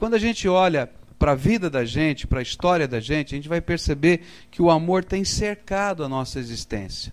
[0.00, 3.36] quando a gente olha para a vida da gente, para a história da gente, a
[3.36, 7.12] gente vai perceber que o amor tem cercado a nossa existência.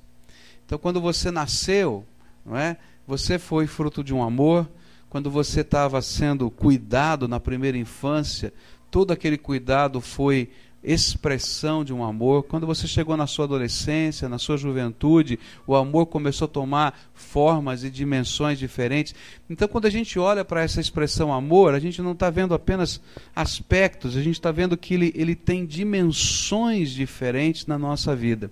[0.66, 2.06] Então, quando você nasceu,
[2.46, 2.78] não é?
[3.06, 4.70] Você foi fruto de um amor.
[5.10, 8.54] Quando você estava sendo cuidado na primeira infância,
[8.90, 10.50] todo aquele cuidado foi
[10.88, 12.44] expressão de um amor.
[12.44, 15.38] Quando você chegou na sua adolescência, na sua juventude,
[15.68, 19.14] o amor começou a tomar formas e dimensões diferentes.
[19.50, 23.02] Então, quando a gente olha para essa expressão amor, a gente não está vendo apenas
[23.36, 28.50] aspectos, a gente está vendo que ele, ele tem dimensões diferentes na nossa vida.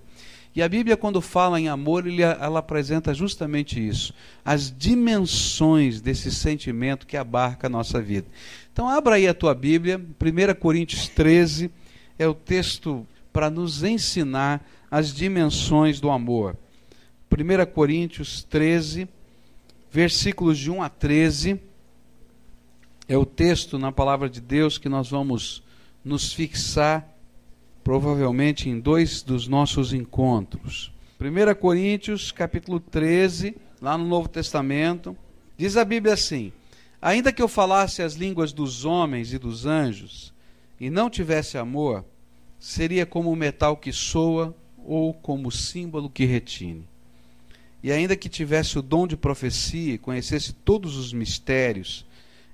[0.54, 4.12] E a Bíblia, quando fala em amor, ele, ela apresenta justamente isso,
[4.44, 8.26] as dimensões desse sentimento que abarca a nossa vida.
[8.72, 11.70] Então, abra aí a tua Bíblia, 1 Coríntios 13
[12.18, 16.56] é o texto para nos ensinar as dimensões do amor.
[17.30, 19.08] 1 Coríntios 13,
[19.90, 21.60] versículos de 1 a 13,
[23.08, 25.62] é o texto na palavra de Deus que nós vamos
[26.04, 27.06] nos fixar,
[27.84, 30.92] provavelmente em dois dos nossos encontros.
[31.20, 35.16] 1 Coríntios, capítulo 13, lá no Novo Testamento,
[35.56, 36.52] diz a Bíblia assim:
[37.00, 40.32] Ainda que eu falasse as línguas dos homens e dos anjos,
[40.80, 42.04] e não tivesse amor,
[42.58, 46.86] seria como o metal que soa ou como o símbolo que retine.
[47.82, 52.04] E ainda que tivesse o dom de profecia e conhecesse todos os mistérios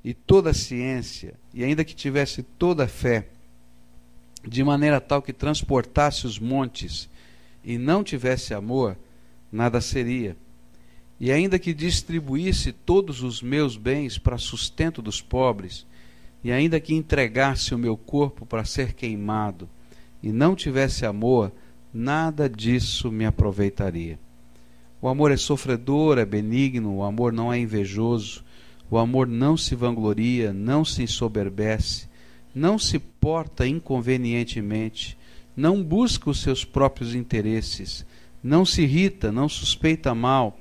[0.04, 3.28] e toda a ciência, e ainda que tivesse toda a fé,
[4.46, 7.08] de maneira tal que transportasse os montes
[7.64, 8.98] e não tivesse amor,
[9.50, 10.36] nada seria.
[11.20, 15.86] E ainda que distribuísse todos os meus bens para sustento dos pobres,
[16.42, 19.68] e ainda que entregasse o meu corpo para ser queimado,
[20.22, 21.52] e não tivesse amor,
[21.92, 24.18] nada disso me aproveitaria.
[25.00, 28.44] O amor é sofredor, é benigno, o amor não é invejoso,
[28.90, 32.08] o amor não se vangloria, não se ensoberbece,
[32.54, 35.18] não se porta inconvenientemente,
[35.56, 38.06] não busca os seus próprios interesses,
[38.42, 40.58] não se irrita, não suspeita mal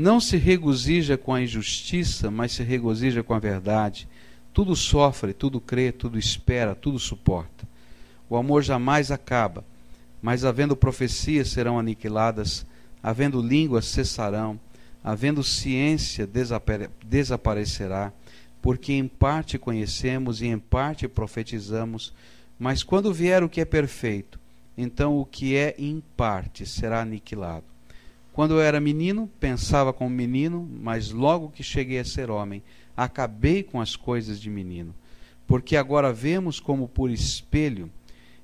[0.00, 4.08] não se regozija com a injustiça, mas se regozija com a verdade.
[4.60, 7.66] Tudo sofre, tudo crê, tudo espera, tudo suporta.
[8.28, 9.64] O amor jamais acaba,
[10.20, 12.66] mas havendo profecias serão aniquiladas,
[13.02, 14.60] havendo línguas cessarão,
[15.02, 18.12] havendo ciência desapare desaparecerá,
[18.60, 22.12] porque em parte conhecemos e em parte profetizamos,
[22.58, 24.38] mas quando vier o que é perfeito,
[24.76, 27.64] então o que é em parte será aniquilado.
[28.30, 32.62] Quando eu era menino, pensava como menino, mas logo que cheguei a ser homem,
[33.04, 34.94] acabei com as coisas de menino.
[35.46, 37.90] Porque agora vemos como por espelho,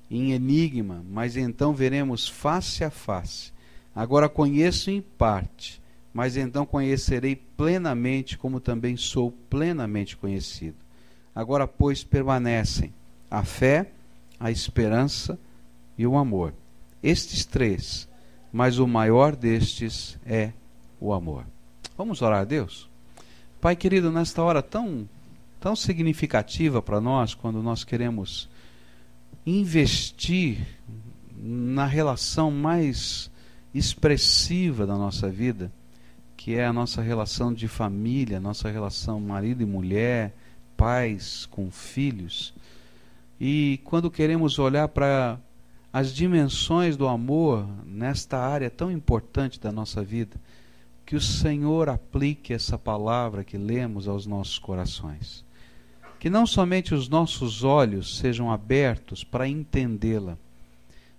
[0.09, 3.51] em enigma, mas então veremos face a face.
[3.95, 5.81] Agora conheço em parte,
[6.13, 10.77] mas então conhecerei plenamente, como também sou plenamente conhecido.
[11.35, 12.93] Agora, pois, permanecem
[13.29, 13.91] a fé,
[14.39, 15.37] a esperança
[15.97, 16.53] e o amor.
[17.03, 18.07] Estes três
[18.51, 20.51] mas o maior destes é
[20.99, 21.45] o amor.
[21.97, 22.89] Vamos orar a Deus?
[23.59, 25.09] Pai querido, nesta hora tão,
[25.59, 28.47] tão significativa para nós, quando nós queremos
[29.43, 30.59] investir
[31.35, 33.31] na relação mais
[33.73, 35.71] expressiva da nossa vida,
[36.35, 40.35] que é a nossa relação de família, nossa relação marido e mulher,
[40.77, 42.53] pais com filhos.
[43.41, 45.39] E quando queremos olhar para
[45.91, 50.37] as dimensões do amor nesta área tão importante da nossa vida,
[51.07, 55.43] que o Senhor aplique essa palavra que lemos aos nossos corações.
[56.19, 60.37] Que não somente os nossos olhos sejam abertos para entendê-la,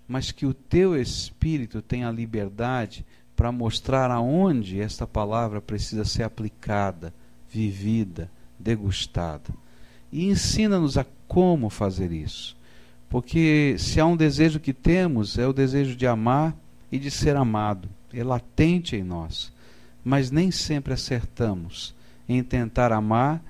[0.07, 3.05] mas que o teu espírito tenha liberdade
[3.35, 7.13] para mostrar aonde esta palavra precisa ser aplicada,
[7.51, 9.53] vivida, degustada.
[10.13, 12.57] E ensina-nos a como fazer isso
[13.09, 16.55] porque se há um desejo que temos, é o desejo de amar
[16.93, 17.89] e de ser amado.
[18.13, 19.53] É latente em nós.
[20.09, 21.95] Mas nem sempre acertamos
[22.29, 23.43] em tentar amar,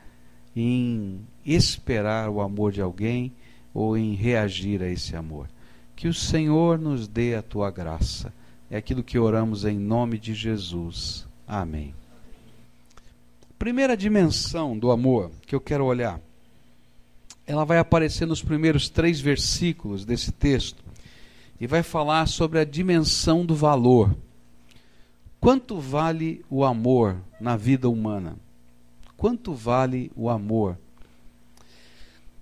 [0.57, 3.33] em esperar o amor de alguém
[3.73, 5.49] ou em reagir a esse amor.
[5.95, 8.33] Que o Senhor nos dê a tua graça.
[8.71, 11.27] É aquilo que oramos em nome de Jesus.
[11.47, 11.95] Amém.
[13.59, 16.21] Primeira dimensão do amor que eu quero olhar
[17.49, 20.85] ela vai aparecer nos primeiros três versículos desse texto
[21.59, 24.15] e vai falar sobre a dimensão do valor.
[25.41, 28.37] Quanto vale o amor na vida humana?
[29.17, 30.77] Quanto vale o amor?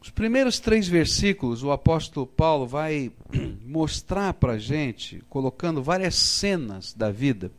[0.01, 3.11] Os primeiros três versículos, o apóstolo Paulo vai
[3.67, 7.51] mostrar para a gente, colocando várias cenas da vida,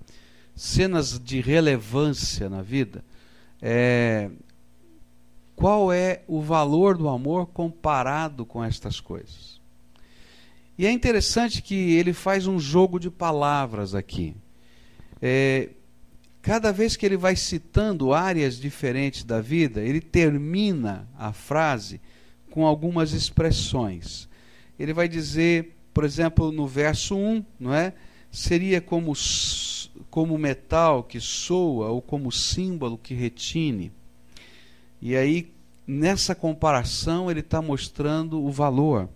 [0.56, 3.04] cenas de relevância na vida,
[3.62, 4.32] é,
[5.56, 9.60] qual é o valor do amor comparado com estas coisas.
[10.78, 14.36] E é interessante que ele faz um jogo de palavras aqui.
[15.22, 15.70] É,
[16.42, 22.00] cada vez que ele vai citando áreas diferentes da vida, ele termina a frase
[22.50, 24.28] com algumas expressões.
[24.80, 27.94] Ele vai dizer, por exemplo, no verso 1, não é?
[28.32, 29.14] Seria como,
[30.10, 33.92] como metal que soa ou como símbolo que retine.
[35.02, 35.52] E aí,
[35.86, 39.10] nessa comparação, ele está mostrando o valor.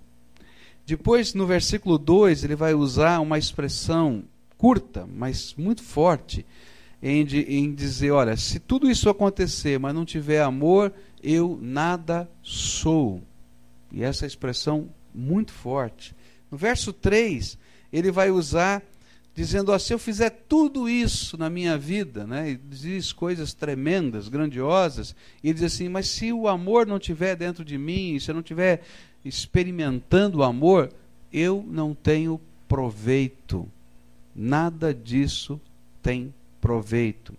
[0.86, 4.24] Depois, no versículo 2, ele vai usar uma expressão
[4.62, 6.46] curta, mas muito forte,
[7.02, 10.94] em, em dizer: olha, se tudo isso acontecer, mas não tiver amor,
[11.24, 13.24] eu nada sou.
[13.92, 16.16] E essa expressão muito forte.
[16.52, 17.58] No verso 3,
[17.92, 18.84] ele vai usar
[19.34, 24.30] dizendo: oh, se eu fizer tudo isso na minha vida, né, e diz coisas tremendas,
[24.30, 28.36] grandiosas, e diz assim: mas se o amor não tiver dentro de mim, se eu
[28.36, 28.84] não tiver
[29.26, 30.94] experimentando o amor,
[31.34, 33.68] eu não tenho proveito.
[34.36, 35.60] Nada disso
[36.02, 37.34] tem proveito.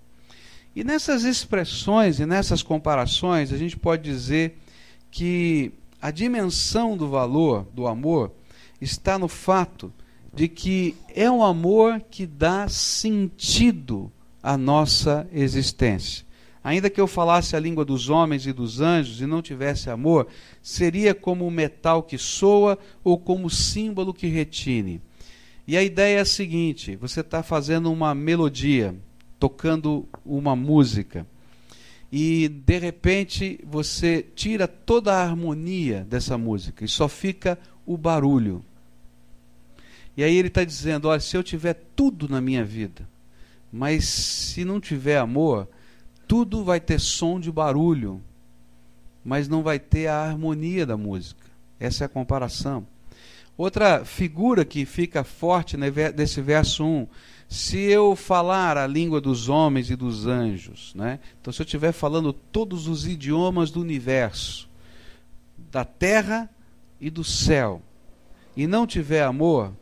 [0.75, 4.59] E nessas expressões e nessas comparações, a gente pode dizer
[5.11, 8.33] que a dimensão do valor do amor
[8.81, 9.93] está no fato
[10.35, 14.11] de que é um amor que dá sentido
[14.43, 16.25] à nossa existência.
[16.65, 20.29] Ainda que eu falasse a língua dos homens e dos anjos e não tivesse amor,
[20.62, 25.00] seria como o metal que soa ou como símbolo que retine.
[25.73, 28.95] E a ideia é a seguinte: você está fazendo uma melodia,
[29.39, 31.27] tocando uma música,
[32.13, 38.63] e de repente você tira toda a harmonia dessa música e só fica o barulho.
[40.15, 43.09] E aí ele está dizendo: olha, se eu tiver tudo na minha vida,
[43.73, 45.67] mas se não tiver amor,
[46.29, 48.21] tudo vai ter som de barulho,
[49.25, 51.47] mas não vai ter a harmonia da música.
[51.81, 52.87] Essa é a comparação.
[53.62, 57.06] Outra figura que fica forte nesse verso 1,
[57.49, 61.20] se eu falar a língua dos homens e dos anjos, né?
[61.41, 64.69] então se eu estiver falando todos os idiomas do universo,
[65.70, 66.50] da terra
[67.00, 67.81] e do céu,
[68.56, 69.73] e não tiver amor,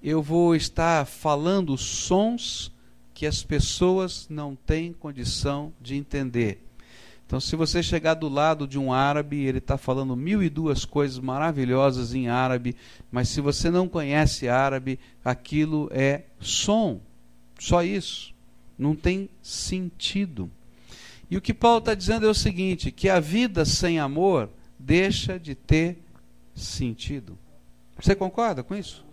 [0.00, 2.70] eu vou estar falando sons
[3.12, 6.67] que as pessoas não têm condição de entender.
[7.28, 10.86] Então, se você chegar do lado de um árabe, ele está falando mil e duas
[10.86, 12.74] coisas maravilhosas em árabe,
[13.12, 17.02] mas se você não conhece árabe, aquilo é som,
[17.58, 18.32] só isso.
[18.78, 20.50] Não tem sentido.
[21.30, 24.48] E o que Paulo está dizendo é o seguinte: que a vida sem amor
[24.78, 25.98] deixa de ter
[26.54, 27.36] sentido.
[28.00, 29.04] Você concorda com isso?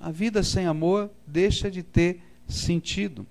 [0.00, 3.26] A vida sem amor deixa de ter sentido.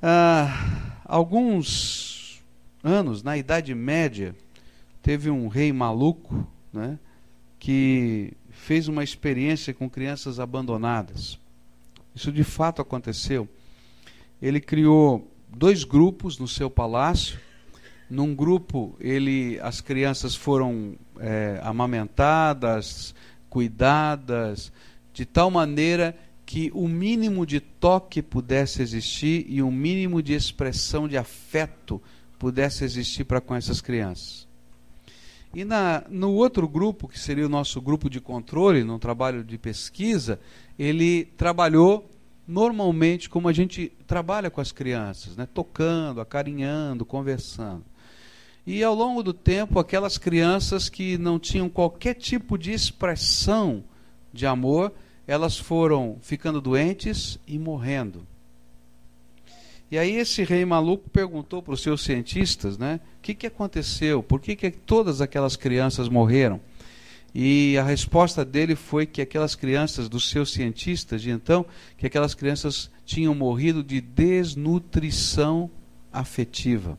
[0.00, 2.13] Ah, alguns
[2.84, 4.36] anos, na Idade Média,
[5.02, 6.98] teve um rei maluco né,
[7.58, 11.38] que fez uma experiência com crianças abandonadas.
[12.14, 13.48] Isso de fato aconteceu.
[14.40, 17.40] Ele criou dois grupos no seu palácio.
[18.08, 23.14] Num grupo, ele, as crianças foram é, amamentadas,
[23.48, 24.70] cuidadas,
[25.12, 26.14] de tal maneira
[26.44, 32.00] que o mínimo de toque pudesse existir e o mínimo de expressão de afeto
[32.38, 34.46] pudesse existir para com essas crianças.
[35.54, 39.56] E na, no outro grupo, que seria o nosso grupo de controle, no trabalho de
[39.56, 40.40] pesquisa,
[40.76, 42.10] ele trabalhou
[42.46, 45.46] normalmente como a gente trabalha com as crianças, né?
[45.46, 47.84] tocando, acarinhando, conversando.
[48.66, 53.84] E ao longo do tempo, aquelas crianças que não tinham qualquer tipo de expressão
[54.32, 54.92] de amor,
[55.26, 58.26] elas foram ficando doentes e morrendo.
[59.94, 64.24] E aí esse rei maluco perguntou para os seus cientistas, né, o que, que aconteceu?
[64.24, 66.60] Por que, que todas aquelas crianças morreram?
[67.32, 71.64] E a resposta dele foi que aquelas crianças, dos seus cientistas de então,
[71.96, 75.70] que aquelas crianças tinham morrido de desnutrição
[76.12, 76.98] afetiva.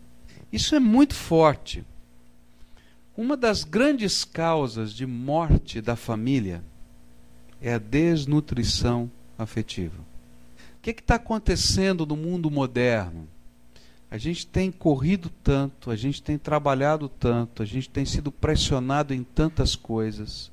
[0.50, 1.84] Isso é muito forte.
[3.18, 6.64] Uma das grandes causas de morte da família
[7.62, 10.15] é a desnutrição afetiva.
[10.86, 13.27] Que está acontecendo no mundo moderno?
[14.12, 19.12] A gente tem corrido tanto, a gente tem trabalhado tanto, a gente tem sido pressionado
[19.12, 20.51] em tantas coisas,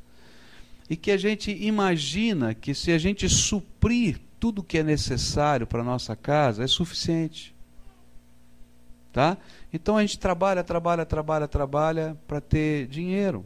[0.88, 5.82] e que a gente imagina que se a gente suprir tudo que é necessário para
[5.82, 7.54] a nossa casa, é suficiente.
[9.12, 9.36] Tá?
[9.70, 13.44] Então a gente trabalha, trabalha, trabalha, trabalha para ter dinheiro.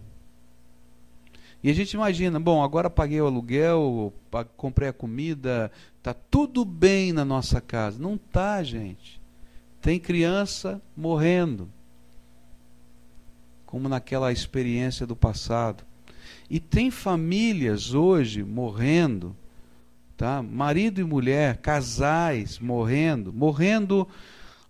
[1.63, 4.13] E a gente imagina, bom, agora paguei o aluguel,
[4.57, 5.71] comprei a comida,
[6.03, 7.99] tá tudo bem na nossa casa.
[8.01, 9.21] Não tá, gente.
[9.81, 11.69] Tem criança morrendo.
[13.67, 15.85] como naquela experiência do passado.
[16.49, 19.37] E tem famílias hoje morrendo,
[20.17, 20.43] tá?
[20.43, 24.09] Marido e mulher, casais morrendo, morrendo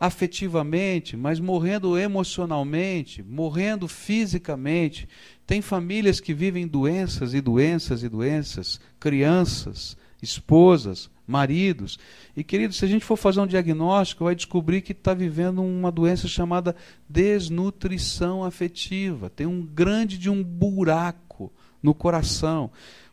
[0.00, 5.08] afetivamente, mas morrendo emocionalmente, morrendo fisicamente.
[5.46, 11.98] Tem famílias que vivem doenças e doenças e doenças, crianças, esposas, maridos.
[12.36, 15.92] E, queridos, se a gente for fazer um diagnóstico, vai descobrir que está vivendo uma
[15.92, 16.74] doença chamada
[17.08, 19.30] desnutrição afetiva.
[19.30, 22.70] Tem um grande de um buraco no coração.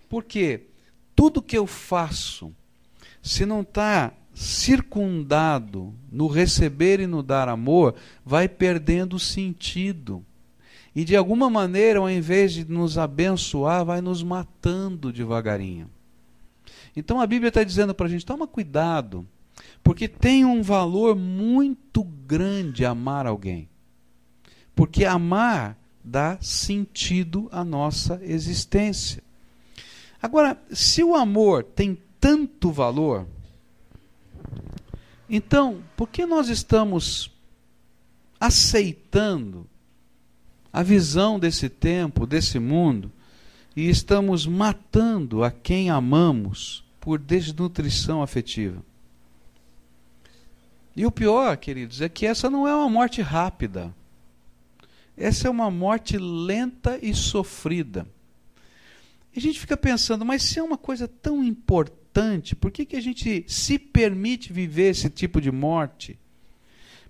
[0.09, 0.67] Por quê?
[1.15, 2.51] Tudo que eu faço,
[3.21, 7.93] se não está circundado no receber e no dar amor,
[8.25, 10.25] vai perdendo sentido.
[10.95, 15.89] E de alguma maneira, ao invés de nos abençoar, vai nos matando devagarinho.
[16.95, 19.27] Então a Bíblia está dizendo para a gente: toma cuidado,
[19.83, 23.67] porque tem um valor muito grande amar alguém.
[24.75, 29.23] Porque amar dá sentido à nossa existência.
[30.21, 33.27] Agora, se o amor tem tanto valor,
[35.29, 37.31] então, por que nós estamos
[38.39, 39.67] aceitando
[40.73, 43.11] a visão desse tempo, desse mundo,
[43.75, 48.83] e estamos matando a quem amamos por desnutrição afetiva?
[50.95, 53.93] E o pior, queridos, é que essa não é uma morte rápida.
[55.15, 58.07] Essa é uma morte lenta e sofrida.
[59.35, 62.55] E a gente fica pensando, mas se é uma coisa tão importante?
[62.55, 66.17] Por que, que a gente se permite viver esse tipo de morte?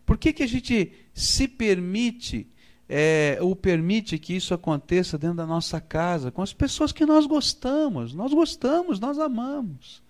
[0.06, 2.48] Por que, que a gente se permite,
[2.96, 7.26] é, ou permite que isso aconteça dentro da nossa casa, com as pessoas que nós
[7.26, 8.14] gostamos?
[8.14, 10.04] Nós gostamos, nós amamos.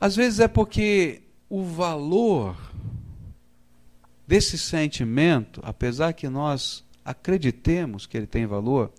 [0.00, 2.56] Às vezes é porque o valor
[4.28, 8.92] desse sentimento, apesar que nós acreditemos que ele tem valor,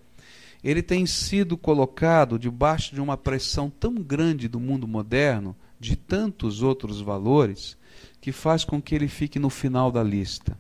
[0.62, 6.62] ele tem sido colocado debaixo de uma pressão tão grande do mundo moderno, de tantos
[6.62, 7.78] outros valores,
[8.20, 10.58] que faz com que ele fique no final da lista.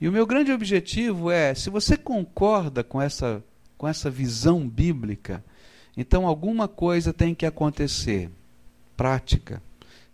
[0.00, 3.44] E o meu grande objetivo é, se você concorda com essa,
[3.76, 5.44] com essa visão bíblica,
[5.96, 8.30] então alguma coisa tem que acontecer,
[8.96, 9.62] prática,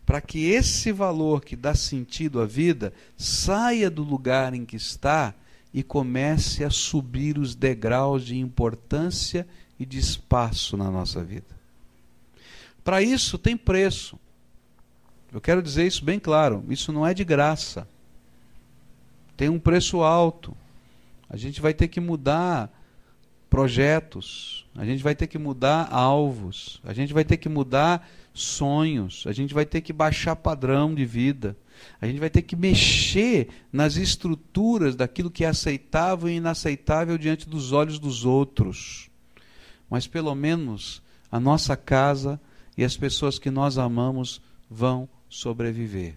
[0.05, 5.35] para que esse valor que dá sentido à vida saia do lugar em que está
[5.73, 9.47] e comece a subir os degraus de importância
[9.79, 11.55] e de espaço na nossa vida.
[12.83, 14.19] Para isso tem preço.
[15.33, 17.87] Eu quero dizer isso bem claro: isso não é de graça.
[19.37, 20.57] Tem um preço alto.
[21.29, 22.73] A gente vai ter que mudar
[23.51, 29.25] projetos, a gente vai ter que mudar alvos, a gente vai ter que mudar sonhos,
[29.27, 31.57] a gente vai ter que baixar padrão de vida.
[32.01, 37.49] A gente vai ter que mexer nas estruturas daquilo que é aceitável e inaceitável diante
[37.49, 39.11] dos olhos dos outros.
[39.89, 42.41] Mas pelo menos a nossa casa
[42.77, 44.41] e as pessoas que nós amamos
[44.71, 46.17] vão sobreviver.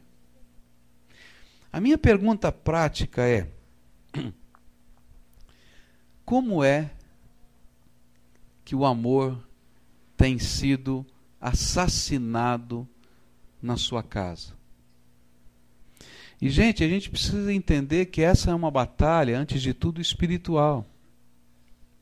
[1.71, 3.51] A minha pergunta prática é:
[6.25, 6.91] como é
[8.65, 9.47] que o amor
[10.17, 11.05] tem sido
[11.39, 12.87] assassinado
[13.61, 14.57] na sua casa?
[16.41, 20.85] E, gente, a gente precisa entender que essa é uma batalha, antes de tudo, espiritual.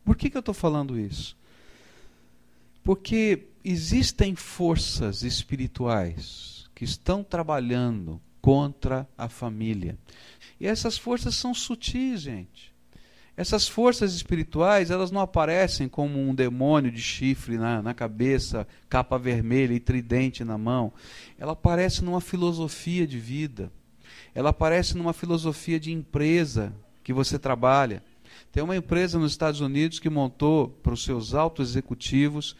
[0.06, 1.36] Por que, que eu estou falando isso?
[2.84, 9.98] Porque existem forças espirituais que estão trabalhando contra a família.
[10.60, 12.74] E essas forças são sutis, gente.
[13.36, 19.18] Essas forças espirituais, elas não aparecem como um demônio de chifre na, na cabeça, capa
[19.18, 20.94] vermelha e tridente na mão.
[21.38, 23.72] Ela aparece numa filosofia de vida
[24.38, 26.72] ela aparece numa filosofia de empresa
[27.04, 28.04] que você trabalha.
[28.52, 32.56] Tem uma empresa nos Estados Unidos que montou para os seus altos executivos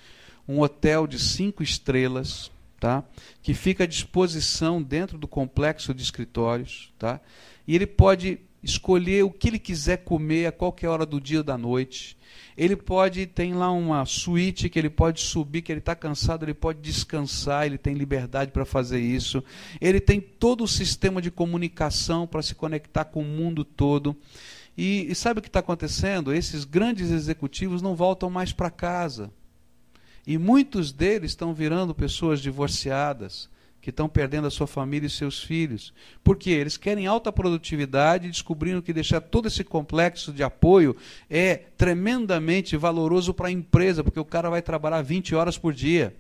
[0.48, 3.04] um hotel de cinco estrelas, tá?
[3.42, 6.94] que fica à disposição dentro do complexo de escritórios.
[6.98, 7.20] Tá?
[7.68, 11.44] E ele pode escolher o que ele quiser comer a qualquer hora do dia ou
[11.44, 12.18] da noite.
[12.58, 16.54] Ele pode, tem lá uma suíte que ele pode subir, que ele está cansado, ele
[16.54, 19.44] pode descansar, ele tem liberdade para fazer isso.
[19.80, 24.16] Ele tem todo o sistema de comunicação para se conectar com o mundo todo.
[24.76, 26.34] E, e sabe o que está acontecendo?
[26.34, 29.32] Esses grandes executivos não voltam mais para casa.
[30.28, 35.42] E muitos deles estão virando pessoas divorciadas que estão perdendo a sua família e seus
[35.42, 35.94] filhos.
[36.22, 40.98] Porque eles querem alta produtividade e descobriram que deixar todo esse complexo de apoio
[41.30, 46.14] é tremendamente valoroso para a empresa, porque o cara vai trabalhar 20 horas por dia.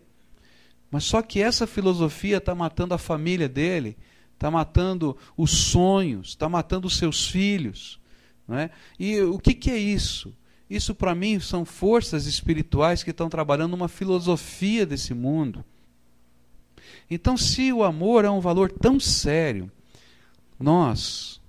[0.90, 3.98] Mas só que essa filosofia está matando a família dele,
[4.36, 8.00] está matando os sonhos, está matando os seus filhos,
[8.48, 8.70] Não é?
[8.98, 10.34] E o que, que é isso?
[10.70, 15.64] Isso, para mim, são forças espirituais que estão trabalhando uma filosofia desse mundo.
[17.10, 19.72] Então, se o amor é um valor tão sério,
[20.60, 21.40] nós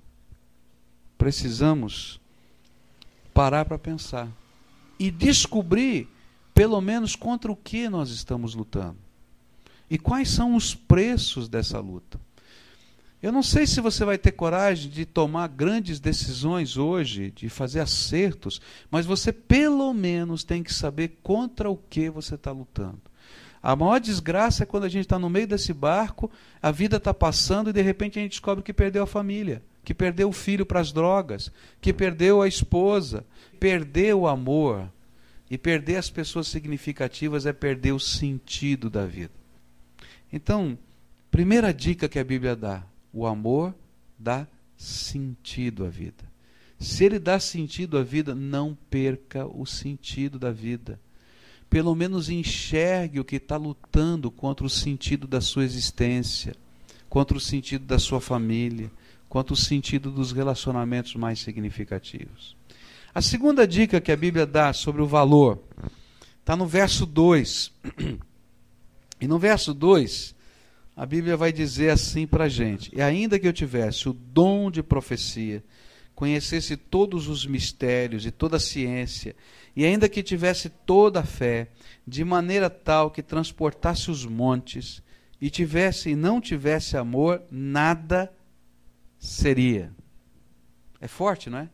[1.16, 2.20] precisamos
[3.34, 4.28] parar para pensar
[4.98, 6.08] e descobrir,
[6.54, 8.96] pelo menos, contra o que nós estamos lutando
[9.90, 12.20] e quais são os preços dessa luta.
[13.20, 17.80] Eu não sei se você vai ter coragem de tomar grandes decisões hoje, de fazer
[17.80, 18.60] acertos,
[18.90, 23.00] mas você pelo menos tem que saber contra o que você está lutando.
[23.60, 26.30] A maior desgraça é quando a gente está no meio desse barco,
[26.62, 29.92] a vida está passando e de repente a gente descobre que perdeu a família, que
[29.92, 33.26] perdeu o filho para as drogas, que perdeu a esposa,
[33.58, 34.88] perdeu o amor.
[35.50, 39.32] E perder as pessoas significativas é perder o sentido da vida.
[40.30, 40.78] Então,
[41.30, 43.74] primeira dica que a Bíblia dá: o amor
[44.18, 44.46] dá
[44.76, 46.24] sentido à vida.
[46.78, 51.00] Se ele dá sentido à vida, não perca o sentido da vida.
[51.68, 56.54] Pelo menos enxergue o que está lutando contra o sentido da sua existência,
[57.08, 58.90] contra o sentido da sua família,
[59.28, 62.56] contra o sentido dos relacionamentos mais significativos.
[63.14, 65.62] A segunda dica que a Bíblia dá sobre o valor
[66.40, 67.72] está no verso 2.
[69.20, 70.32] E no verso 2,
[70.98, 74.68] a Bíblia vai dizer assim para a gente: E ainda que eu tivesse o dom
[74.68, 75.62] de profecia,
[76.12, 79.36] conhecesse todos os mistérios e toda a ciência,
[79.76, 81.68] e ainda que tivesse toda a fé,
[82.04, 85.00] de maneira tal que transportasse os montes,
[85.40, 88.32] e tivesse e não tivesse amor, nada
[89.20, 89.92] seria.
[91.00, 91.68] É forte, não é?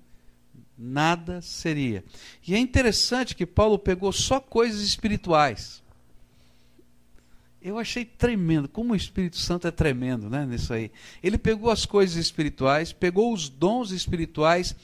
[0.76, 2.04] Nada seria.
[2.46, 5.82] E é interessante que Paulo pegou só coisas espirituais.
[7.64, 10.90] Eu achei tremendo, como o Espírito Santo é tremendo, né, nisso aí.
[11.22, 14.76] Ele pegou as coisas espirituais, pegou os dons espirituais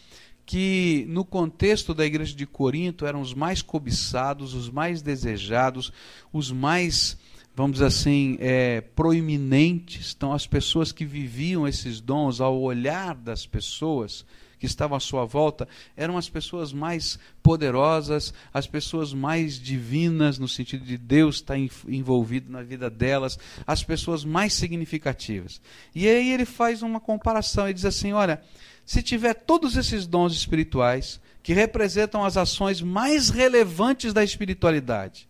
[0.46, 5.92] que no contexto da igreja de Corinto eram os mais cobiçados, os mais desejados,
[6.32, 7.18] os mais,
[7.54, 10.14] vamos dizer assim, é, proeminentes.
[10.16, 14.24] Então, as pessoas que viviam esses dons ao olhar das pessoas,
[14.60, 20.46] que estavam à sua volta eram as pessoas mais poderosas, as pessoas mais divinas, no
[20.46, 21.56] sentido de Deus estar
[21.88, 25.62] envolvido na vida delas, as pessoas mais significativas.
[25.94, 28.42] E aí ele faz uma comparação e diz assim: olha,
[28.84, 35.26] se tiver todos esses dons espirituais, que representam as ações mais relevantes da espiritualidade,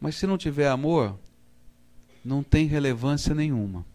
[0.00, 1.16] mas se não tiver amor,
[2.24, 3.86] não tem relevância nenhuma.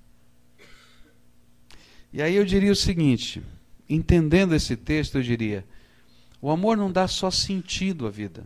[2.16, 3.44] E aí eu diria o seguinte,
[3.90, 5.66] entendendo esse texto, eu diria:
[6.42, 8.46] o amor não dá só sentido à vida,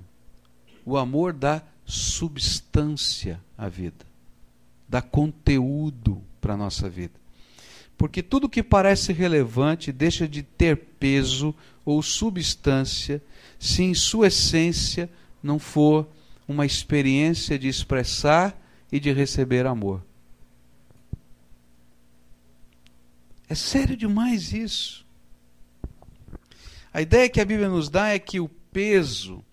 [0.84, 4.08] o amor dá substância à vida,
[4.88, 7.13] dá conteúdo para a nossa vida.
[7.95, 11.53] Porque tudo que parece relevante deixa de ter peso
[11.86, 13.21] ou substância
[13.60, 15.08] se em sua essência
[15.43, 16.08] não for
[16.47, 18.60] uma experiência de expressar
[18.91, 20.08] e de receber amor.
[23.49, 25.03] É sério demais isso.
[26.93, 29.43] A ideia que a Bíblia nos dá é que o peso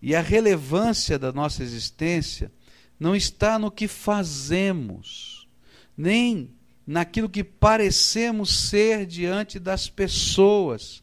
[0.00, 2.50] e a relevância da nossa existência
[2.98, 5.46] não está no que fazemos,
[5.94, 6.54] nem
[6.86, 11.02] naquilo que parecemos ser diante das pessoas,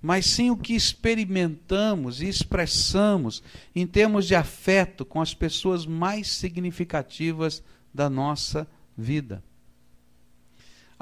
[0.00, 3.42] mas sim o que experimentamos e expressamos
[3.74, 7.60] em termos de afeto com as pessoas mais significativas
[7.92, 9.42] da nossa vida.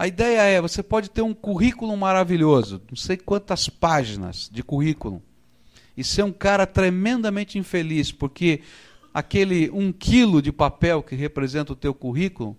[0.01, 5.23] A ideia é, você pode ter um currículo maravilhoso, não sei quantas páginas de currículo,
[5.95, 8.63] e ser um cara tremendamente infeliz, porque
[9.13, 12.57] aquele um quilo de papel que representa o teu currículo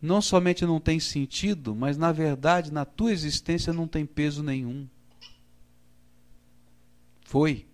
[0.00, 4.86] não somente não tem sentido, mas na verdade na tua existência não tem peso nenhum.
[7.24, 7.66] Foi.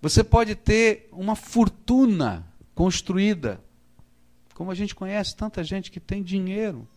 [0.00, 2.46] Você pode ter uma fortuna
[2.76, 3.60] construída,
[4.56, 6.88] como a gente conhece tanta gente que tem dinheiro,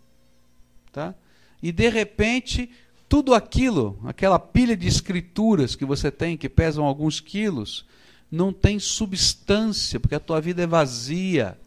[0.93, 1.13] tá?
[1.61, 2.71] E de repente,
[3.09, 7.85] tudo aquilo, aquela pilha de escrituras que você tem que pesam alguns quilos,
[8.31, 11.57] não tem substância, porque a tua vida é vazia.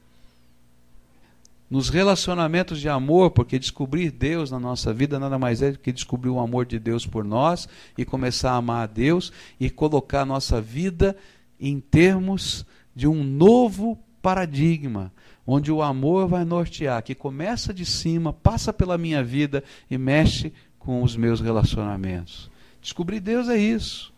[1.68, 5.92] Nos relacionamentos de amor, porque descobrir Deus na nossa vida nada mais é do que
[5.92, 10.22] descobrir o amor de Deus por nós e começar a amar a Deus e colocar
[10.22, 11.14] a nossa vida
[11.60, 12.64] em termos
[12.96, 15.12] de um novo paradigma,
[15.46, 20.52] onde o amor vai nortear, que começa de cima, passa pela minha vida e mexe
[20.78, 22.50] com os meus relacionamentos.
[22.80, 24.12] Descobrir Deus é isso.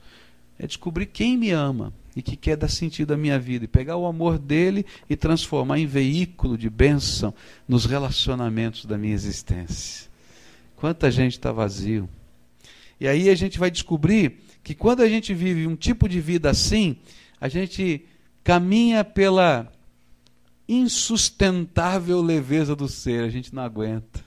[0.59, 3.97] É descobrir quem me ama e que quer dar sentido à minha vida e pegar
[3.97, 7.35] o amor dele e transformar em veículo de bênção
[7.67, 10.09] nos relacionamentos da minha existência.
[10.77, 12.09] Quanta gente está vazio.
[13.01, 16.49] E aí a gente vai descobrir que quando a gente vive um tipo de vida
[16.49, 16.97] assim,
[17.41, 18.05] a gente
[18.45, 19.71] caminha pela
[20.69, 24.25] insustentável leveza do ser, a gente não aguenta.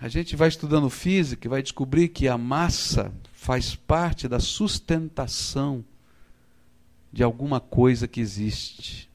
[0.00, 5.84] A gente vai estudando física e vai descobrir que a massa faz parte da sustentação
[7.12, 9.10] de alguma coisa que existe.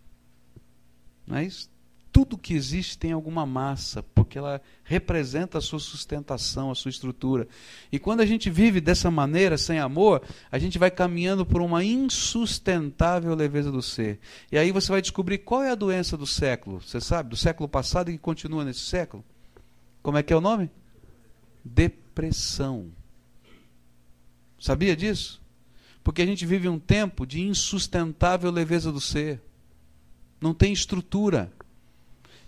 [1.26, 1.71] Não é isso?
[2.12, 7.48] Tudo que existe tem alguma massa, porque ela representa a sua sustentação, a sua estrutura.
[7.90, 10.22] E quando a gente vive dessa maneira, sem amor,
[10.52, 14.20] a gente vai caminhando por uma insustentável leveza do ser.
[14.52, 16.82] E aí você vai descobrir qual é a doença do século.
[16.82, 17.30] Você sabe?
[17.30, 19.24] Do século passado e que continua nesse século?
[20.04, 20.70] Como é que é o nome?
[21.64, 22.92] Depressão.
[24.60, 25.42] Sabia disso?
[26.04, 29.42] Porque a gente vive um tempo de insustentável leveza do ser.
[30.42, 31.52] Não tem estrutura.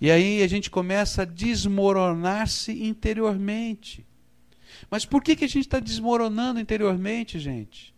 [0.04, 4.06] E aí a gente começa a desmoronar-se interiormente.
[4.92, 7.96] Mas por que, que a gente está desmoronando interiormente, gente?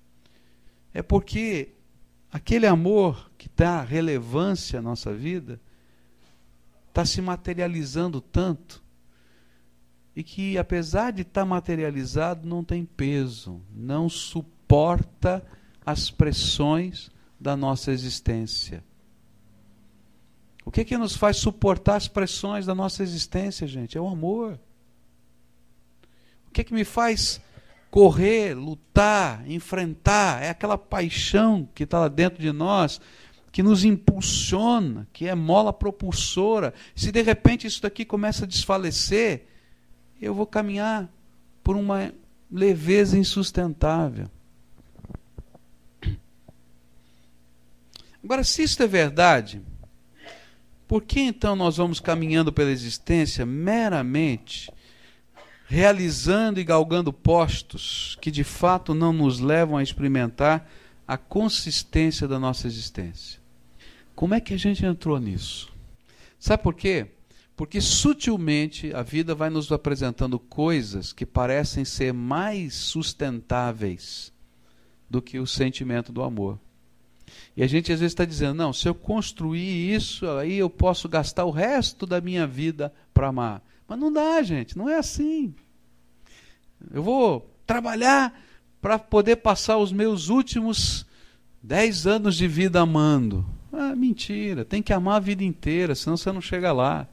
[0.94, 1.70] É porque
[2.32, 5.60] aquele amor que dá relevância à nossa vida
[6.90, 8.84] está se materializando tanto
[10.16, 15.44] e que, apesar de estar tá materializado, não tem peso, não suporta
[15.84, 18.84] as pressões da nossa existência.
[20.66, 23.98] O que, que nos faz suportar as pressões da nossa existência, gente?
[23.98, 24.60] É o amor.
[26.48, 27.40] O que, que me faz
[27.92, 30.42] correr, lutar, enfrentar?
[30.42, 33.00] É aquela paixão que está lá dentro de nós,
[33.52, 36.74] que nos impulsiona, que é mola propulsora.
[36.96, 39.46] Se de repente isso daqui começa a desfalecer,
[40.20, 41.08] eu vou caminhar
[41.64, 42.12] por uma
[42.52, 44.30] leveza insustentável.
[48.24, 49.62] Agora, se isso é verdade,
[50.96, 54.72] por que então nós vamos caminhando pela existência meramente
[55.68, 60.72] realizando e galgando postos que de fato não nos levam a experimentar
[61.06, 63.42] a consistência da nossa existência?
[64.16, 65.70] Como é que a gente entrou nisso?
[66.40, 67.08] Sabe por quê?
[67.58, 74.32] Porque sutilmente a vida vai nos apresentando coisas que parecem ser mais sustentáveis
[75.10, 76.58] do que o sentimento do amor.
[77.56, 81.08] E a gente às vezes está dizendo: não, se eu construir isso, aí eu posso
[81.08, 83.64] gastar o resto da minha vida para amar.
[83.88, 85.54] Mas não dá, gente, não é assim.
[86.92, 88.34] Eu vou trabalhar
[88.82, 91.06] para poder passar os meus últimos
[91.62, 93.46] dez anos de vida amando.
[93.72, 97.08] Ah, mentira, tem que amar a vida inteira, senão você não chega lá.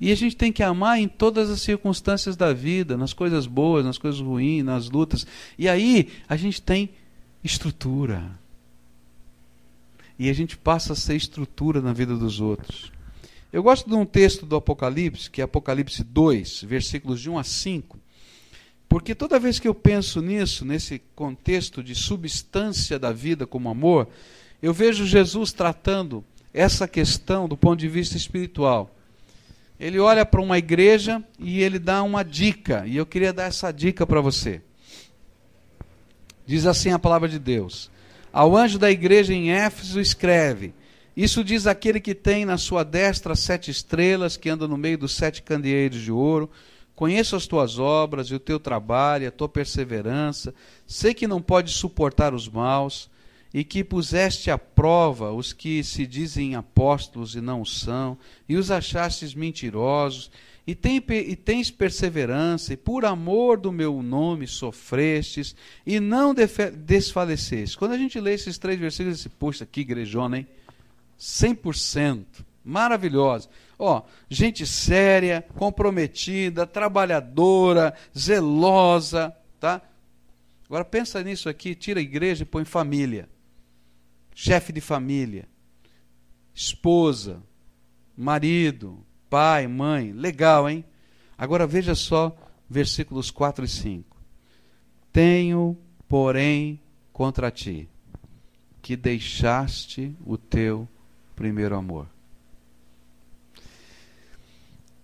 [0.00, 3.84] E a gente tem que amar em todas as circunstâncias da vida, nas coisas boas,
[3.84, 5.26] nas coisas ruins, nas lutas.
[5.58, 6.90] E aí a gente tem
[7.42, 8.30] estrutura.
[10.18, 12.92] E a gente passa a ser estrutura na vida dos outros.
[13.52, 17.44] Eu gosto de um texto do Apocalipse, que é Apocalipse 2, versículos de 1 a
[17.44, 17.98] 5,
[18.88, 24.08] porque toda vez que eu penso nisso, nesse contexto de substância da vida como amor,
[24.62, 28.94] eu vejo Jesus tratando essa questão do ponto de vista espiritual.
[29.78, 33.70] Ele olha para uma igreja e ele dá uma dica, e eu queria dar essa
[33.70, 34.60] dica para você.
[36.48, 37.90] Diz assim a palavra de Deus:
[38.32, 40.72] Ao anjo da igreja em Éfeso escreve:
[41.14, 45.12] Isso diz aquele que tem na sua destra sete estrelas, que anda no meio dos
[45.12, 46.50] sete candeeiros de ouro.
[46.94, 50.54] Conheço as tuas obras e o teu trabalho, a tua perseverança.
[50.86, 53.10] Sei que não podes suportar os maus
[53.52, 58.16] e que puseste à prova os que se dizem apóstolos e não são,
[58.48, 60.30] e os achastes mentirosos,
[60.68, 67.74] e, tem, e tens perseverança, e por amor do meu nome sofrestes, e não desfalecestes.
[67.74, 70.46] Quando a gente lê esses três versículos, diz, poxa, que igrejona, hein?
[71.18, 72.26] 100%,
[72.62, 73.48] maravilhosa.
[73.78, 79.80] Ó, gente séria, comprometida, trabalhadora, zelosa, tá?
[80.66, 83.26] Agora pensa nisso aqui, tira a igreja e põe família.
[84.34, 85.48] Chefe de família,
[86.54, 87.42] esposa,
[88.14, 90.12] marido, pai, mãe.
[90.12, 90.84] Legal, hein?
[91.36, 92.36] Agora veja só
[92.68, 94.16] versículos 4 e 5.
[95.12, 95.76] Tenho,
[96.08, 96.80] porém,
[97.12, 97.88] contra ti
[98.80, 100.88] que deixaste o teu
[101.36, 102.06] primeiro amor.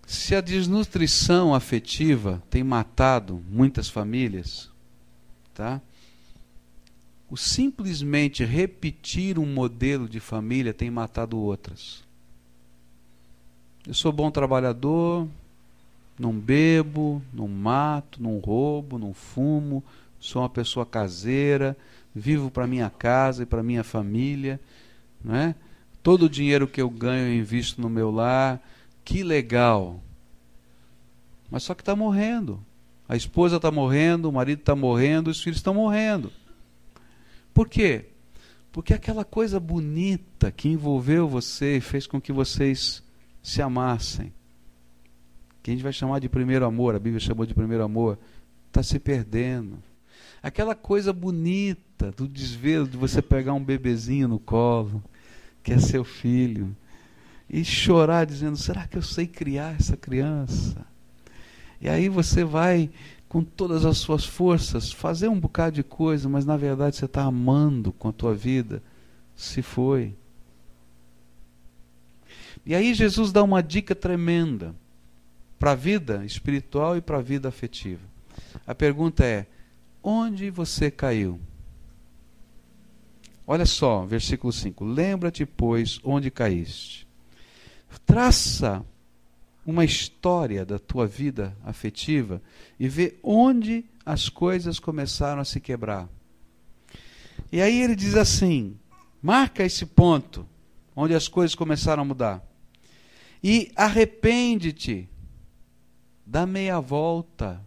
[0.07, 4.71] Se a desnutrição afetiva tem matado muitas famílias,
[5.53, 5.81] tá?
[7.29, 12.05] O simplesmente repetir um modelo de família tem matado outras.
[13.87, 15.29] Eu sou bom trabalhador,
[16.19, 19.85] não bebo, não mato, não roubo, não fumo,
[20.19, 21.77] sou uma pessoa caseira,
[22.15, 24.59] vivo para minha casa e para minha família,
[25.23, 25.55] não é?
[26.03, 28.61] Todo o dinheiro que eu ganho eu invisto no meu lar.
[29.05, 30.01] Que legal.
[31.51, 32.61] Mas só que está morrendo.
[33.09, 36.33] A esposa está morrendo, o marido está morrendo, os filhos estão morrendo.
[37.53, 38.07] Por quê?
[38.73, 43.04] Porque aquela coisa bonita que envolveu você e fez com que vocês
[43.45, 44.33] se amassem,
[45.63, 48.19] que a gente vai chamar de primeiro amor, a Bíblia chamou de primeiro amor,
[48.69, 49.79] está se perdendo.
[50.43, 55.05] Aquela coisa bonita do desvelo de você pegar um bebezinho no colo,
[55.63, 56.75] que é seu filho,
[57.49, 60.87] e chorar dizendo: será que eu sei criar essa criança?
[61.81, 62.91] E aí você vai
[63.29, 67.25] com todas as suas forças fazer um bocado de coisa, mas na verdade você está
[67.25, 68.83] amando com a tua vida.
[69.37, 70.15] Se foi.
[72.67, 74.75] E aí Jesus dá uma dica tremenda
[75.59, 78.03] para a vida espiritual e para a vida afetiva.
[78.67, 79.47] A pergunta é:
[80.03, 81.41] onde você caiu?
[83.47, 87.07] Olha só, versículo 5: Lembra-te, pois, onde caíste.
[88.07, 88.85] Traça
[89.65, 92.43] uma história da tua vida afetiva
[92.79, 96.09] e vê onde as coisas começaram a se quebrar.
[97.53, 98.77] E aí ele diz assim:
[99.23, 100.47] marca esse ponto
[100.95, 102.54] onde as coisas começaram a mudar.
[103.47, 105.07] E arrepende-te,
[106.25, 107.61] dá meia volta,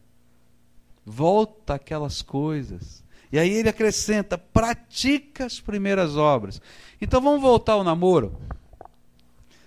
[1.05, 3.03] volta aquelas coisas.
[3.31, 6.59] E aí ele acrescenta: pratica as primeiras obras.
[6.99, 8.35] Então vamos voltar ao namoro.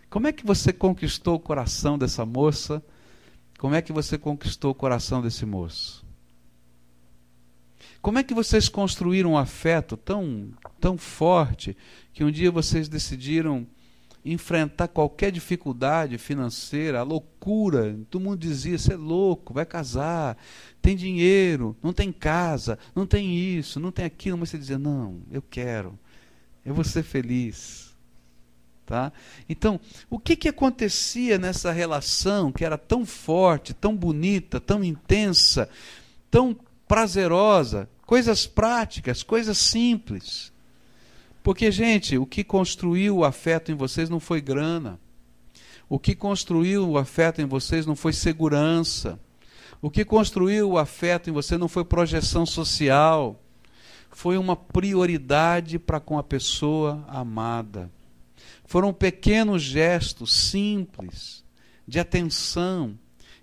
[0.08, 2.82] Como é que você conquistou o coração dessa moça?
[3.56, 6.04] Como é que você conquistou o coração desse moço?
[8.02, 11.76] Como é que vocês construíram um afeto tão, tão forte
[12.12, 13.64] que um dia vocês decidiram
[14.24, 17.98] enfrentar qualquer dificuldade financeira, a loucura?
[18.10, 20.36] Todo mundo dizia: você é louco, vai casar,
[20.80, 25.22] tem dinheiro, não tem casa, não tem isso, não tem aquilo, mas você dizia: não,
[25.30, 25.98] eu quero,
[26.64, 27.90] eu vou ser feliz.
[28.90, 29.12] Tá?
[29.48, 29.78] Então,
[30.10, 35.68] o que, que acontecia nessa relação que era tão forte, tão bonita, tão intensa,
[36.28, 37.88] tão prazerosa?
[38.04, 40.49] Coisas práticas, coisas simples.
[41.42, 45.00] Porque, gente, o que construiu o afeto em vocês não foi grana.
[45.88, 49.18] O que construiu o afeto em vocês não foi segurança.
[49.82, 53.42] O que construiu o afeto em você não foi projeção social.
[54.10, 57.90] Foi uma prioridade para com a pessoa amada.
[58.66, 61.42] Foram pequenos gestos simples
[61.88, 62.96] de atenção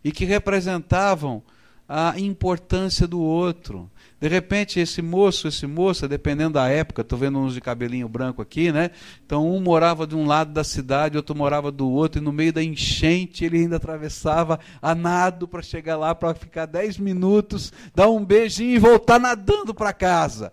[0.04, 1.44] e que representavam
[1.88, 3.90] a importância do outro.
[4.20, 8.42] De repente, esse moço, esse moça, dependendo da época, estou vendo uns de cabelinho branco
[8.42, 8.90] aqui, né?
[9.24, 12.52] Então, um morava de um lado da cidade, outro morava do outro, e no meio
[12.52, 18.10] da enchente ele ainda atravessava a nado para chegar lá, para ficar 10 minutos, dar
[18.10, 20.52] um beijinho e voltar nadando para casa.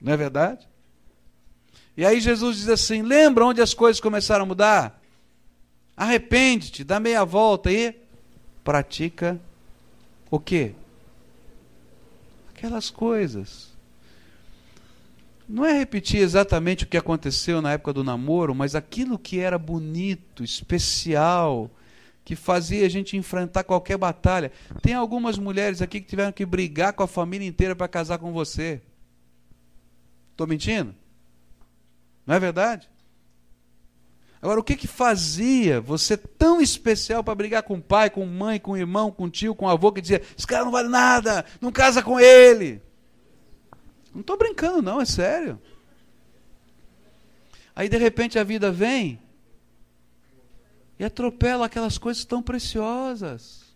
[0.00, 0.68] Não é verdade?
[1.96, 5.00] E aí Jesus diz assim: lembra onde as coisas começaram a mudar?
[5.96, 7.94] Arrepende-te, dá meia volta e
[8.62, 9.40] pratica
[10.30, 10.74] o quê?
[12.56, 13.68] Aquelas coisas.
[15.46, 19.58] Não é repetir exatamente o que aconteceu na época do namoro, mas aquilo que era
[19.58, 21.70] bonito, especial,
[22.24, 24.50] que fazia a gente enfrentar qualquer batalha.
[24.80, 28.32] Tem algumas mulheres aqui que tiveram que brigar com a família inteira para casar com
[28.32, 28.80] você.
[30.32, 30.94] Estou mentindo?
[32.26, 32.88] Não é verdade?
[34.46, 38.60] Agora, o que que fazia você tão especial para brigar com o pai, com mãe,
[38.60, 42.00] com irmão, com tio, com avô, que dizia: esse cara não vale nada, não casa
[42.00, 42.80] com ele?
[44.14, 45.60] Não estou brincando, não, é sério.
[47.74, 49.18] Aí, de repente, a vida vem
[50.96, 53.74] e atropela aquelas coisas tão preciosas.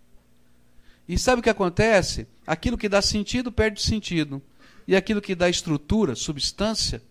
[1.08, 2.28] E sabe o que acontece?
[2.46, 4.40] Aquilo que dá sentido perde sentido.
[4.86, 7.02] E aquilo que dá estrutura, substância,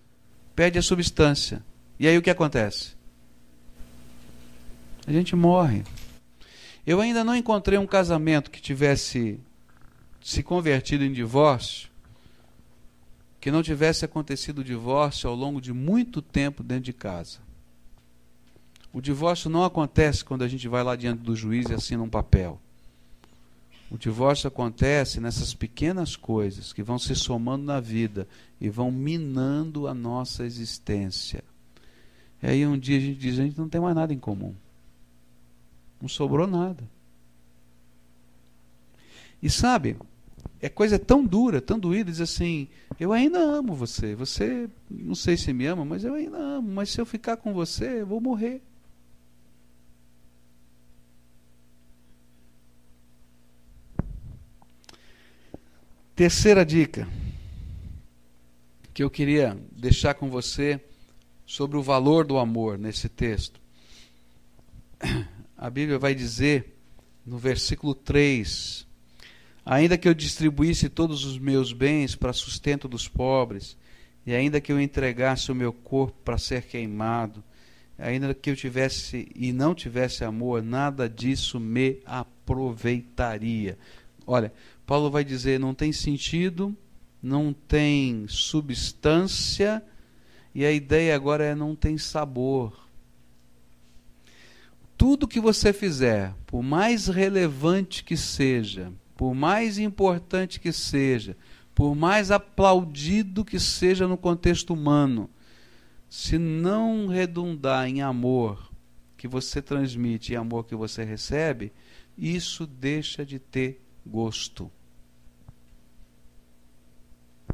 [0.56, 1.62] perde a substância.
[2.00, 2.98] E aí o que acontece?
[5.10, 5.84] A gente morre.
[6.86, 9.39] Eu ainda não encontrei um casamento que tivesse
[10.22, 11.89] se convertido em divórcio,
[13.41, 17.39] que não tivesse acontecido o divórcio ao longo de muito tempo dentro de casa.
[18.93, 22.10] O divórcio não acontece quando a gente vai lá diante do juiz e assina um
[22.10, 22.62] papel.
[23.89, 28.28] O divórcio acontece nessas pequenas coisas que vão se somando na vida
[28.62, 31.43] e vão minando a nossa existência.
[32.43, 34.54] E aí um dia a gente diz: a gente não tem mais nada em comum.
[36.02, 36.84] Não sobrou nada.
[39.42, 39.98] E sabe,
[40.62, 42.68] é coisa tão dura, tão doída, diz assim:
[43.00, 44.14] eu ainda amo você.
[44.16, 46.70] Você, não sei se me ama, mas eu ainda amo.
[46.70, 48.62] Mas se eu ficar com você, eu vou morrer.
[56.14, 57.08] Terceira dica
[58.94, 60.84] que eu queria deixar com você
[61.46, 63.62] sobre o valor do amor nesse texto.
[65.62, 66.74] A Bíblia vai dizer
[67.26, 68.88] no versículo 3:
[69.65, 73.76] Ainda que eu distribuísse todos os meus bens para sustento dos pobres,
[74.26, 77.43] e ainda que eu entregasse o meu corpo para ser queimado,
[77.98, 83.78] ainda que eu tivesse e não tivesse amor, nada disso me aproveitaria.
[84.26, 84.54] Olha,
[84.86, 86.74] Paulo vai dizer: não tem sentido,
[87.22, 89.84] não tem substância,
[90.56, 92.88] e a ideia agora é não tem sabor.
[95.00, 101.38] Tudo que você fizer, por mais relevante que seja, por mais importante que seja,
[101.74, 105.30] por mais aplaudido que seja no contexto humano,
[106.10, 108.70] se não redundar em amor
[109.16, 111.72] que você transmite e amor que você recebe,
[112.18, 114.70] isso deixa de ter gosto.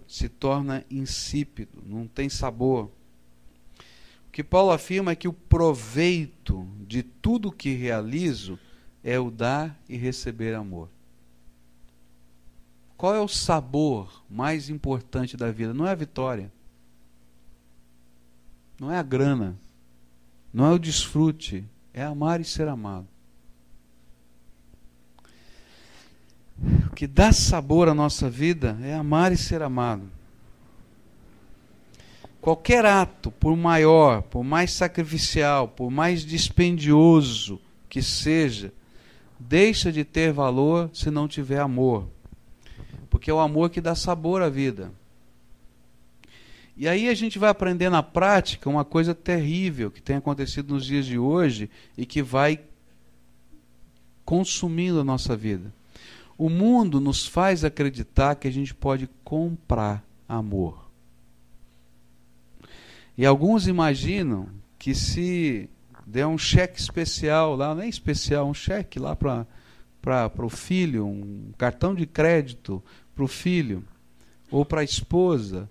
[0.08, 2.89] Se torna insípido, não tem sabor.
[4.35, 8.59] Que Paulo afirma é que o proveito de tudo que realizo
[9.03, 10.89] é o dar e receber amor.
[12.95, 15.73] Qual é o sabor mais importante da vida?
[15.73, 16.51] Não é a vitória
[18.79, 19.55] não é a grana,
[20.53, 23.07] não é o desfrute, é amar e ser amado.
[26.87, 30.09] O que dá sabor à nossa vida é amar e ser amado.
[32.45, 38.71] Qualquer ato, por maior, por mais sacrificial, por mais dispendioso que seja,
[39.39, 42.08] deixa de ter valor se não tiver amor.
[43.10, 44.91] Porque é o amor que dá sabor à vida.
[46.77, 50.86] E aí a gente vai aprender na prática uma coisa terrível que tem acontecido nos
[50.86, 52.60] dias de hoje e que vai
[54.23, 55.73] consumindo a nossa vida.
[56.38, 60.84] O mundo nos faz acreditar que a gente pode comprar amor.
[63.17, 65.69] E alguns imaginam que se
[66.06, 69.45] der um cheque especial lá, nem especial, um cheque lá para
[70.38, 72.84] o filho, um cartão de crédito
[73.15, 73.84] para o filho,
[74.51, 75.67] ou para a esposa,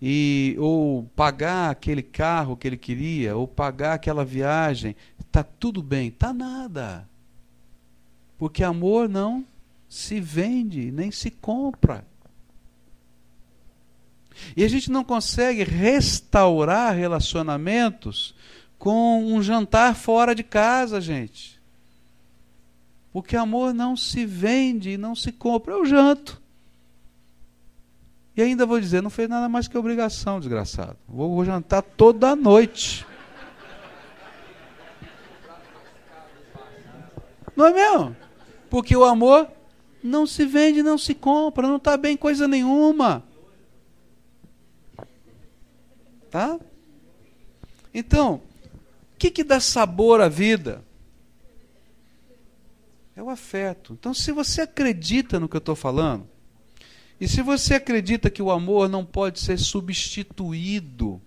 [0.00, 6.08] e ou pagar aquele carro que ele queria, ou pagar aquela viagem, está tudo bem,
[6.08, 7.08] está nada.
[8.38, 9.44] Porque amor não
[9.88, 12.04] se vende, nem se compra.
[14.56, 18.34] E a gente não consegue restaurar relacionamentos
[18.78, 21.60] com um jantar fora de casa, gente.
[23.12, 25.72] Porque amor não se vende, não se compra.
[25.72, 26.40] Eu janto.
[28.36, 30.98] E ainda vou dizer, não fez nada mais que obrigação, desgraçado.
[31.08, 33.06] Vou, vou jantar toda noite.
[37.56, 38.14] Não é mesmo?
[38.68, 39.48] Porque o amor
[40.02, 43.24] não se vende, não se compra, não está bem coisa nenhuma.
[46.30, 46.58] Tá?
[47.92, 48.42] Então,
[49.14, 50.84] o que, que dá sabor à vida?
[53.14, 53.94] É o afeto.
[53.98, 56.26] Então, se você acredita no que eu estou falando,
[57.18, 61.20] e se você acredita que o amor não pode ser substituído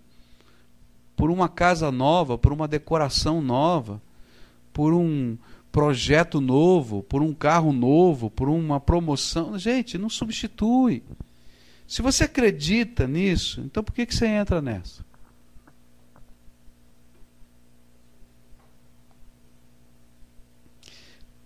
[1.16, 4.00] por uma casa nova, por uma decoração nova,
[4.72, 5.36] por um
[5.72, 11.04] projeto novo, por um carro novo, por uma promoção, gente, não substitui.
[11.90, 15.04] Se você acredita nisso, então por que, que você entra nessa?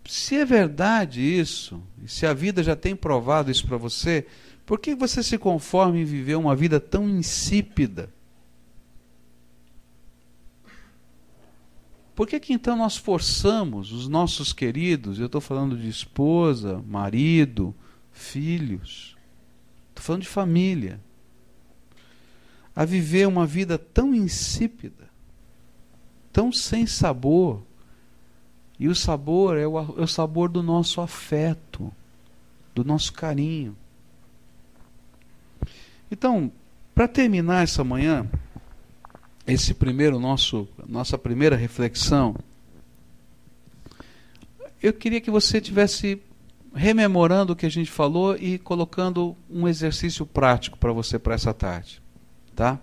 [0.06, 4.28] Se é verdade isso, se a vida já tem provado isso para você,
[4.66, 8.10] por que você se conforma em viver uma vida tão insípida?
[12.14, 17.74] Por que, que então nós forçamos os nossos queridos, eu estou falando de esposa, marido,
[18.12, 19.13] filhos,
[20.04, 21.00] estou falando de família,
[22.76, 25.10] a viver uma vida tão insípida,
[26.32, 27.64] tão sem sabor,
[28.78, 31.92] e o sabor é o, é o sabor do nosso afeto,
[32.76, 33.78] do nosso carinho.
[36.12, 36.52] Então,
[36.94, 38.30] para terminar essa manhã,
[39.48, 42.36] esse primeiro nosso nossa primeira reflexão,
[44.82, 46.22] eu queria que você tivesse
[46.74, 51.54] rememorando o que a gente falou e colocando um exercício prático para você para essa
[51.54, 52.02] tarde,
[52.56, 52.80] tá?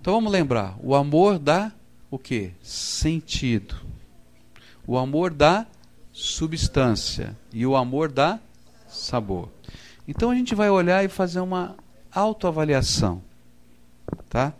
[0.00, 1.72] Então vamos lembrar, o amor dá
[2.10, 2.52] o que?
[2.62, 3.76] Sentido.
[4.86, 5.66] O amor dá
[6.12, 8.38] substância e o amor dá
[8.88, 9.48] sabor.
[10.06, 11.76] Então a gente vai olhar e fazer uma
[12.12, 13.22] autoavaliação,
[14.28, 14.52] tá?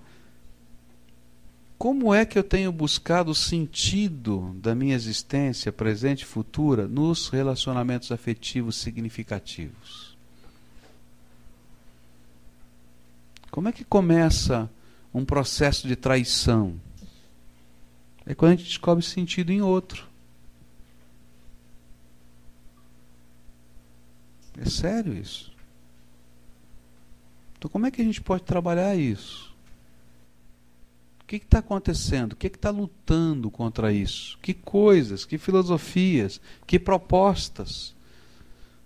[1.82, 7.28] Como é que eu tenho buscado o sentido da minha existência presente e futura nos
[7.28, 10.16] relacionamentos afetivos significativos?
[13.50, 14.70] Como é que começa
[15.12, 16.80] um processo de traição.
[18.24, 20.06] É quando a gente descobre sentido em outro.
[24.56, 25.52] É sério isso.
[27.58, 29.51] Então, como é que a gente pode trabalhar isso?
[31.22, 32.32] O que está acontecendo?
[32.32, 34.38] O que está lutando contra isso?
[34.42, 37.94] Que coisas, que filosofias, que propostas?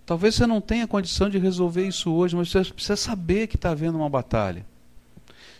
[0.05, 3.71] Talvez você não tenha condição de resolver isso hoje, mas você precisa saber que está
[3.71, 4.65] havendo uma batalha.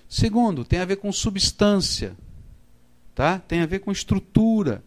[0.09, 2.17] Segundo, tem a ver com substância,
[3.13, 3.41] tá?
[3.41, 4.85] Tem a ver com estrutura.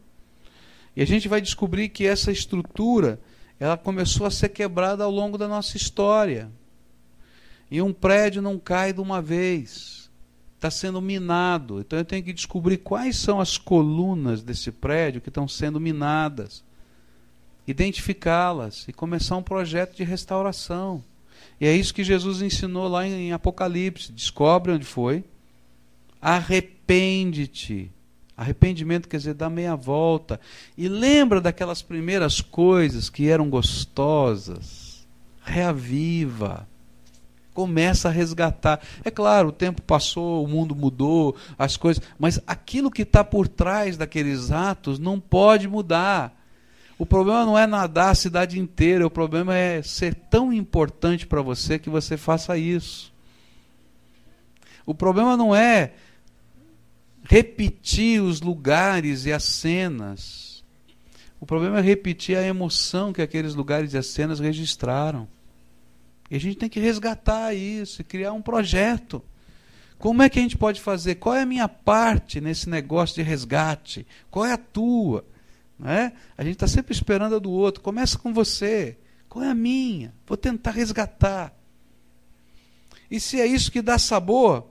[0.95, 3.19] E a gente vai descobrir que essa estrutura,
[3.59, 6.49] ela começou a ser quebrada ao longo da nossa história.
[7.69, 9.98] E um prédio não cai de uma vez.
[10.59, 11.79] Está sendo minado.
[11.79, 16.63] Então eu tenho que descobrir quais são as colunas desse prédio que estão sendo minadas
[17.71, 21.03] identificá-las e começar um projeto de restauração.
[21.61, 24.11] E é isso que Jesus ensinou lá em Apocalipse.
[24.11, 25.23] Descobre onde foi,
[26.21, 27.91] arrepende-te.
[28.35, 30.39] Arrependimento quer dizer dar meia volta.
[30.77, 35.05] E lembra daquelas primeiras coisas que eram gostosas.
[35.43, 36.67] Reaviva.
[37.59, 38.79] Começa a resgatar.
[39.03, 42.01] É claro, o tempo passou, o mundo mudou, as coisas.
[42.17, 46.41] Mas aquilo que está por trás daqueles atos não pode mudar.
[46.97, 51.41] O problema não é nadar a cidade inteira, o problema é ser tão importante para
[51.41, 53.11] você que você faça isso.
[54.85, 55.91] O problema não é
[57.25, 60.63] repetir os lugares e as cenas.
[61.41, 65.27] O problema é repetir a emoção que aqueles lugares e as cenas registraram.
[66.29, 69.23] E a gente tem que resgatar isso e criar um projeto.
[69.97, 71.15] Como é que a gente pode fazer?
[71.15, 74.07] Qual é a minha parte nesse negócio de resgate?
[74.31, 75.25] Qual é a tua?
[75.77, 76.13] Né?
[76.37, 77.81] A gente está sempre esperando a do outro.
[77.81, 78.97] Começa com você.
[79.27, 80.13] Qual é a minha?
[80.25, 81.53] Vou tentar resgatar.
[83.09, 84.67] E se é isso que dá sabor,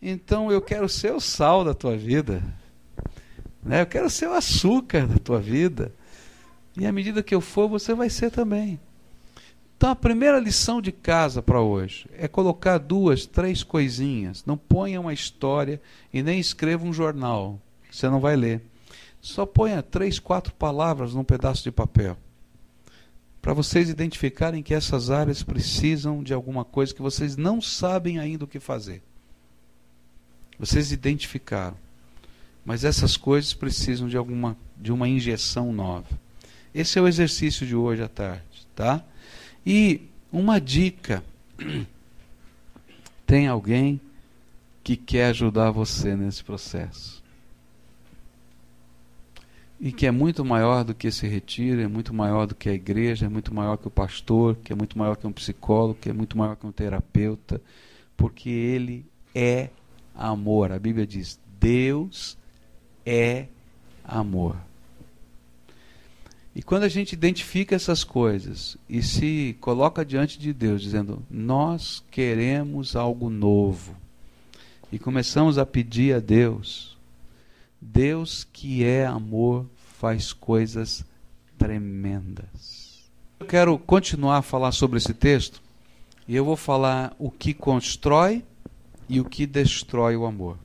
[0.00, 2.42] então eu quero ser o sal da tua vida.
[3.62, 3.82] Né?
[3.82, 5.92] Eu quero ser o açúcar da tua vida.
[6.76, 8.80] E à medida que eu for, você vai ser também.
[9.80, 14.44] Então a primeira lição de casa para hoje é colocar duas, três coisinhas.
[14.44, 15.80] Não ponha uma história
[16.12, 17.58] e nem escreva um jornal.
[17.90, 18.60] Você não vai ler.
[19.22, 22.18] Só ponha três, quatro palavras num pedaço de papel.
[23.40, 28.44] Para vocês identificarem que essas áreas precisam de alguma coisa que vocês não sabem ainda
[28.44, 29.02] o que fazer.
[30.58, 31.78] Vocês identificaram.
[32.66, 36.20] Mas essas coisas precisam de alguma de uma injeção nova.
[36.74, 38.44] Esse é o exercício de hoje à tarde,
[38.76, 39.02] tá?
[39.64, 40.02] E
[40.32, 41.22] uma dica.
[43.26, 44.00] Tem alguém
[44.82, 47.20] que quer ajudar você nesse processo
[49.80, 52.74] e que é muito maior do que esse retiro, é muito maior do que a
[52.74, 56.10] igreja, é muito maior que o pastor, que é muito maior que um psicólogo, que
[56.10, 57.62] é muito maior que um terapeuta,
[58.14, 59.70] porque ele é
[60.14, 60.70] amor.
[60.70, 62.36] A Bíblia diz: Deus
[63.06, 63.46] é
[64.04, 64.56] amor.
[66.54, 72.02] E quando a gente identifica essas coisas e se coloca diante de Deus dizendo: Nós
[72.10, 73.96] queremos algo novo,
[74.90, 76.98] e começamos a pedir a Deus,
[77.80, 79.66] Deus que é amor
[79.98, 81.04] faz coisas
[81.56, 83.10] tremendas.
[83.38, 85.62] Eu quero continuar a falar sobre esse texto
[86.26, 88.44] e eu vou falar o que constrói
[89.08, 90.58] e o que destrói o amor.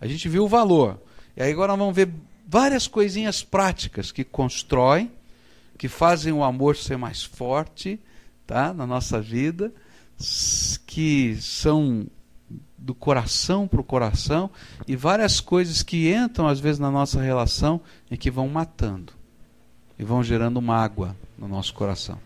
[0.00, 1.00] A gente viu o valor.
[1.36, 2.10] E agora vamos ver
[2.46, 5.10] várias coisinhas práticas que constroem,
[5.80, 7.98] que fazem o amor ser mais forte,
[8.46, 9.72] tá, na nossa vida,
[10.86, 12.06] que são
[12.76, 14.50] do coração para o coração
[14.86, 19.14] e várias coisas que entram às vezes na nossa relação e que vão matando
[19.98, 22.18] e vão gerando mágoa no nosso coração.